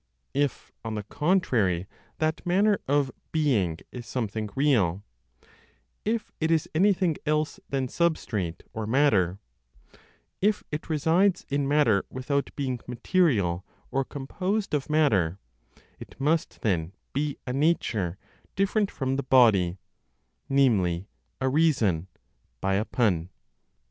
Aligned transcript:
If, 0.33 0.71
on 0.83 0.95
the 0.95 1.03
contrary, 1.03 1.85
that 2.17 2.43
"manner 2.43 2.79
of 2.87 3.11
being" 3.31 3.77
is 3.91 4.07
something 4.07 4.49
real, 4.55 5.03
if 6.05 6.31
it 6.41 6.49
is 6.49 6.67
anything 6.73 7.17
else 7.27 7.59
than 7.69 7.85
substrate 7.85 8.63
or 8.73 8.87
matter, 8.87 9.37
if 10.41 10.63
it 10.71 10.89
resides 10.89 11.45
in 11.49 11.67
matter 11.67 12.03
without 12.09 12.49
being 12.55 12.79
material 12.87 13.63
or 13.91 14.03
composed 14.03 14.73
of 14.73 14.89
matter, 14.89 15.37
it 15.99 16.19
must 16.19 16.61
then 16.61 16.93
be 17.13 17.37
a 17.45 17.53
nature 17.53 18.17
different 18.55 18.89
from 18.89 19.17
the 19.17 19.21
body, 19.21 19.77
namely, 20.49 21.05
a 21.39 21.47
reason 21.47 22.07
(by 22.59 22.73
a 22.73 22.85
pun). 22.85 23.29